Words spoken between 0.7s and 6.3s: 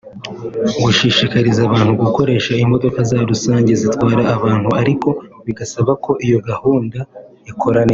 Gushishikariza abantu gukoresha imodoka za rusange zitwara abantu (ariko bigasaba ko